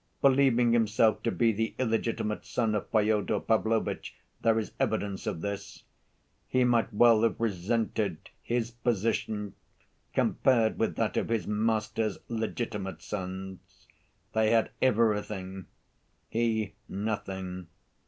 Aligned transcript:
Believing 0.19 0.73
himself 0.73 1.21
to 1.21 1.31
be 1.31 1.51
the 1.51 1.75
illegitimate 1.77 2.43
son 2.43 2.73
of 2.73 2.89
Fyodor 2.89 3.39
Pavlovitch 3.39 4.15
(there 4.41 4.57
is 4.57 4.71
evidence 4.79 5.27
of 5.27 5.41
this), 5.41 5.83
he 6.47 6.63
might 6.63 6.91
well 6.91 7.21
have 7.21 7.39
resented 7.39 8.31
his 8.41 8.71
position, 8.71 9.53
compared 10.15 10.79
with 10.79 10.95
that 10.95 11.17
of 11.17 11.29
his 11.29 11.45
master's 11.45 12.17
legitimate 12.29 13.03
sons. 13.03 13.85
They 14.33 14.49
had 14.49 14.71
everything, 14.81 15.67
he 16.29 16.73
nothing. 16.89 17.67